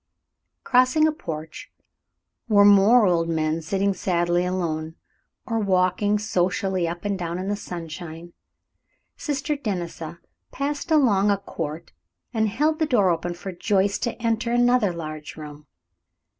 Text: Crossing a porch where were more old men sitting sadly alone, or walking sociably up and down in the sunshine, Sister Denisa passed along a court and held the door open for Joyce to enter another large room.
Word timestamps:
Crossing 0.63 1.05
a 1.07 1.11
porch 1.11 1.71
where 2.47 2.65
were 2.65 2.65
more 2.65 3.05
old 3.05 3.29
men 3.29 3.61
sitting 3.61 3.93
sadly 3.93 4.43
alone, 4.43 4.95
or 5.45 5.59
walking 5.59 6.17
sociably 6.17 6.87
up 6.87 7.05
and 7.05 7.19
down 7.19 7.37
in 7.37 7.49
the 7.49 7.55
sunshine, 7.55 8.33
Sister 9.15 9.55
Denisa 9.55 10.17
passed 10.51 10.89
along 10.89 11.29
a 11.29 11.37
court 11.37 11.91
and 12.33 12.49
held 12.49 12.79
the 12.79 12.87
door 12.87 13.11
open 13.11 13.35
for 13.35 13.51
Joyce 13.51 13.99
to 13.99 14.19
enter 14.19 14.51
another 14.51 14.91
large 14.91 15.35
room. 15.35 15.67